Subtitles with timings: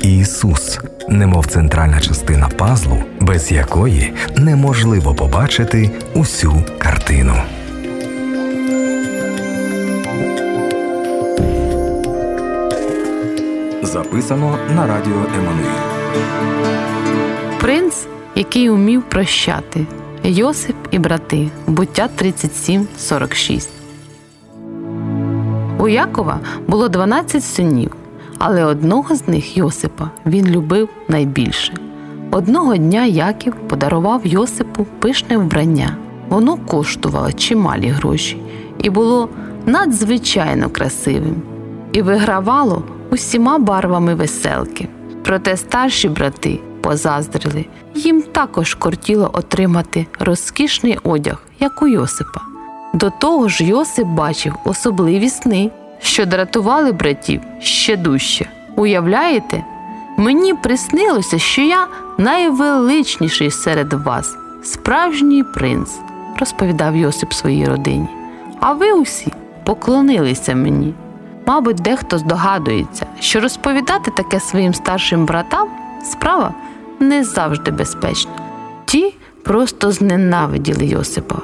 [0.00, 0.78] Ісус,
[1.08, 7.34] немов центральна частина пазлу, без якої неможливо побачити усю картину.
[13.82, 15.70] Записано на радіо Еммануїл.
[17.60, 19.86] Принц, який умів прощати.
[20.22, 21.48] Йосип і брати.
[21.66, 23.68] Буття 37.46.
[25.78, 27.94] У Якова було 12 синів,
[28.38, 31.74] але одного з них Йосипа він любив найбільше.
[32.30, 35.96] Одного дня Яків подарував Йосипу пишне вбрання.
[36.28, 38.42] Воно коштувало чималі гроші
[38.82, 39.28] і було
[39.66, 41.42] надзвичайно красивим,
[41.92, 44.88] і вигравало усіма барвами веселки.
[45.24, 52.40] Проте старші брати позаздрили, їм також кортіло отримати розкішний одяг, як у Йосипа.
[52.94, 58.48] До того ж, Йосип бачив особливі сни, що дратували братів ще дужче.
[58.76, 59.64] Уявляєте,
[60.16, 61.86] мені приснилося, що я
[62.18, 65.98] найвеличніший серед вас, справжній принц,
[66.40, 68.08] розповідав Йосип своїй родині.
[68.60, 69.32] А ви усі
[69.64, 70.94] поклонилися мені.
[71.46, 75.68] Мабуть, дехто здогадується, що розповідати таке своїм старшим братам
[76.04, 76.54] справа
[77.00, 78.32] не завжди безпечна.
[78.84, 79.14] Ті
[79.44, 81.36] просто зненавиділи Йосипа.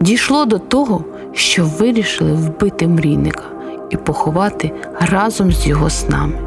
[0.00, 3.42] Дійшло до того, що вирішили вбити мрійника
[3.90, 6.38] і поховати разом з його снами.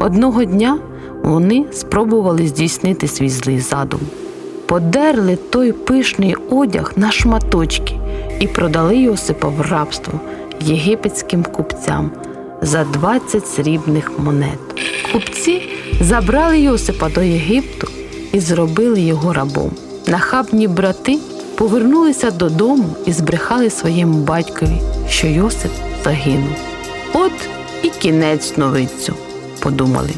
[0.00, 0.78] Одного дня
[1.22, 4.00] вони спробували здійснити свій злий задум,
[4.66, 7.98] подерли той пишний одяг на шматочки
[8.40, 10.20] і продали Йосипа в рабство
[10.60, 12.10] єгипетським купцям
[12.62, 14.58] за 20 срібних монет.
[15.12, 15.62] Купці
[16.00, 17.88] забрали Йосипа до Єгипту
[18.32, 19.70] і зробили його рабом.
[20.06, 21.18] Нахабні брати
[21.54, 25.72] повернулися додому і збрехали своєму батькові, що Йосип
[26.04, 26.71] загинув.
[27.12, 27.32] От
[27.82, 29.14] і кінець новицю,
[29.60, 30.10] подумали.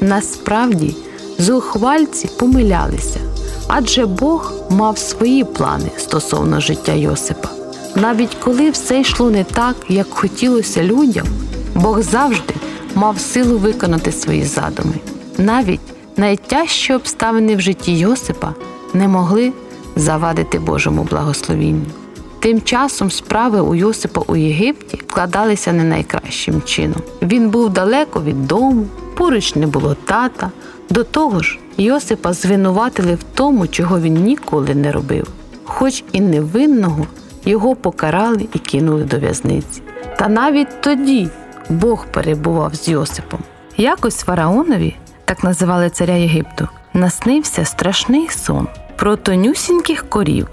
[0.00, 0.96] Насправді,
[1.38, 3.20] зухвальці помилялися,
[3.68, 7.48] адже Бог мав свої плани стосовно життя Йосипа.
[7.94, 11.26] Навіть коли все йшло не так, як хотілося людям,
[11.74, 12.54] Бог завжди
[12.94, 14.94] мав силу виконати свої задуми.
[15.38, 15.80] Навіть
[16.16, 18.54] найтяжчі обставини в житті Йосипа
[18.94, 19.52] не могли
[19.96, 22.05] завадити Божому благословінню.
[22.46, 27.02] Тим часом справи у Йосипа у Єгипті вкладалися не найкращим чином.
[27.22, 28.86] Він був далеко від дому,
[29.16, 30.50] поруч не було тата.
[30.90, 35.28] До того ж, Йосипа звинуватили в тому, чого він ніколи не робив.
[35.64, 37.06] Хоч і невинного
[37.44, 39.82] його покарали і кинули до в'язниці.
[40.18, 41.28] Та навіть тоді
[41.68, 43.40] Бог перебував з Йосипом.
[43.76, 50.48] Якось фараонові, так називали царя Єгипту, наснився страшний сон про тонюсіньких корів,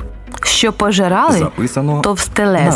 [0.45, 2.01] що пожирали Записано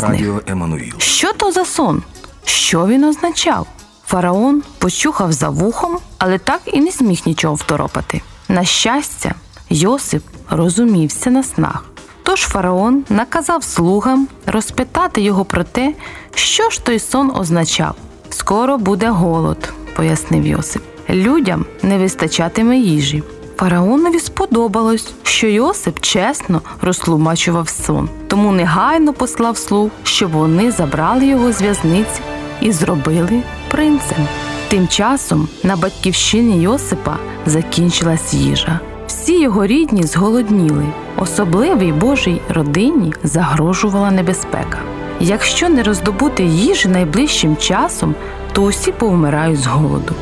[0.00, 0.94] радіо Еммануїл.
[0.98, 2.02] Що то за сон?
[2.44, 3.66] Що він означав?
[4.06, 8.22] Фараон почухав за вухом, але так і не зміг нічого второпати.
[8.48, 9.34] На щастя,
[9.70, 11.84] Йосип розумівся на снах.
[12.22, 15.94] Тож фараон наказав слугам розпитати його про те,
[16.34, 17.94] що ж той сон означав.
[18.30, 20.82] Скоро буде голод, пояснив Йосип.
[21.10, 23.22] Людям не вистачатиме їжі.
[23.58, 31.52] Фараонові сподобалось, що Йосип чесно розтлумачував сон, тому негайно послав слуг, щоб вони забрали його
[31.52, 32.20] з в'язниці
[32.60, 34.28] і зробили принцем.
[34.68, 38.80] Тим часом на батьківщині Йосипа закінчилась їжа.
[39.06, 40.86] Всі його рідні зголодніли.
[41.16, 44.78] Особливій Божій родині загрожувала небезпека.
[45.20, 48.14] Якщо не роздобути їжі найближчим часом,
[48.52, 50.14] то усі повмирають з голоду.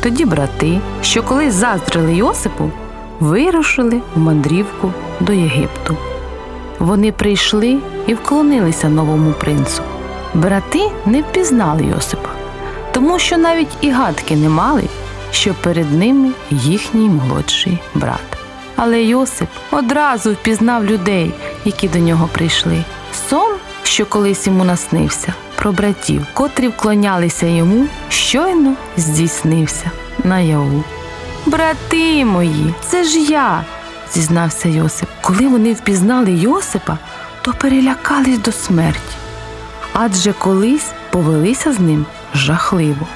[0.00, 2.70] Тоді брати, що колись заздрили Йосипу,
[3.20, 5.96] вирушили в мандрівку до Єгипту.
[6.78, 9.82] Вони прийшли і вклонилися новому принцу.
[10.34, 12.28] Брати не впізнали Йосипа,
[12.92, 14.82] тому що навіть і гадки не мали,
[15.32, 18.38] що перед ними їхній молодший брат.
[18.76, 21.32] Але Йосип одразу впізнав людей,
[21.64, 22.84] які до нього прийшли.
[23.30, 29.90] Сон, що колись йому наснився, про братів, котрі вклонялися йому, щойно здійснився
[30.24, 30.84] наяву.
[31.46, 33.64] Брати мої, це ж я,
[34.14, 35.08] зізнався Йосип.
[35.22, 36.98] Коли вони впізнали Йосипа,
[37.42, 39.16] то перелякались до смерті.
[39.92, 43.06] Адже колись повелися з ним жахливо.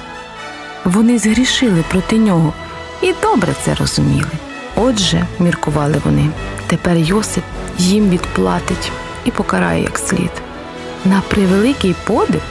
[0.85, 2.53] Вони згрішили проти нього
[3.01, 4.31] і добре це розуміли.
[4.75, 6.29] Отже, міркували вони,
[6.67, 7.43] тепер Йосип
[7.77, 8.91] їм відплатить
[9.25, 10.42] і покарає як слід.
[11.05, 12.41] На превеликий подив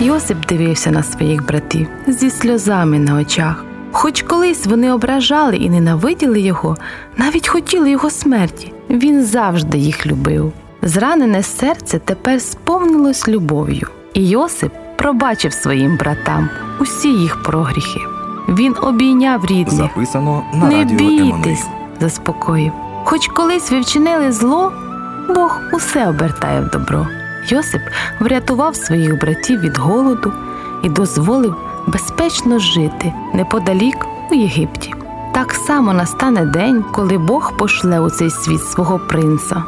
[0.00, 3.64] Йосип дивився на своїх братів зі сльозами на очах.
[3.92, 6.76] Хоч колись вони ображали і ненавиділи його,
[7.16, 8.72] навіть хотіли його смерті.
[8.90, 10.52] Він завжди їх любив.
[10.82, 16.48] Зранене серце тепер сповнилось любов'ю, і Йосип пробачив своїм братам
[16.80, 18.00] усі їх прогріхи.
[18.48, 19.76] Він обійняв рідних.
[19.76, 21.66] Записано на Не радіо бійтесь,
[22.00, 22.72] заспокоїв.
[23.04, 24.72] Хоч колись ви вчинили зло,
[25.28, 27.06] Бог усе обертає в добро.
[27.48, 27.82] Йосип
[28.20, 30.32] врятував своїх братів від голоду
[30.82, 31.56] і дозволив
[31.86, 34.94] безпечно жити неподалік у Єгипті.
[35.34, 39.64] Так само настане день, коли Бог пошле у цей світ свого принца,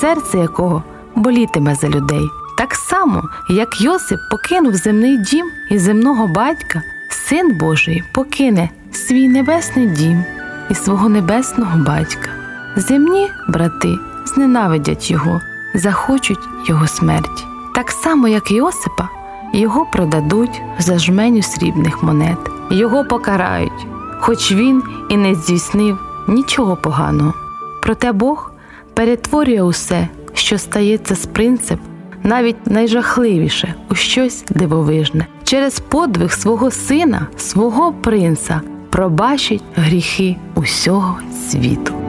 [0.00, 0.82] серце якого
[1.14, 2.28] болітиме за людей.
[2.58, 9.86] Так само, як Йосип покинув земний дім і земного батька, син Божий покине свій небесний
[9.86, 10.24] дім
[10.70, 12.28] і свого небесного батька.
[12.76, 15.40] Земні брати зненавидять його,
[15.78, 17.44] захочуть його смерті.
[17.74, 19.08] Так само, як Йосипа,
[19.52, 22.38] його продадуть за жменю срібних монет,
[22.70, 23.86] його покарають,
[24.20, 25.98] хоч він і не здійснив
[26.28, 27.34] нічого поганого.
[27.82, 28.52] Проте Бог
[28.94, 31.80] перетворює усе, що стається з принцип,
[32.22, 35.26] навіть найжахливіше у щось дивовижне.
[35.44, 38.60] Через подвиг свого сина, свого принца,
[38.90, 41.18] пробачить гріхи усього
[41.50, 42.07] світу.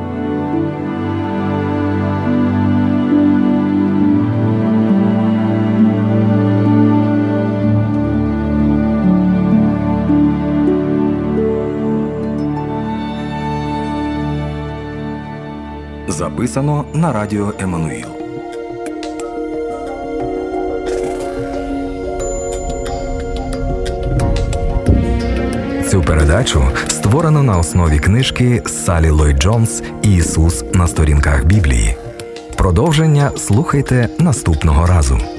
[16.39, 18.07] Записано на радіо Еммануїл.
[25.89, 31.97] Цю передачу створено на основі книжки Салі Лой Джонс Ісус на сторінках Біблії.
[32.57, 35.38] Продовження слухайте наступного разу.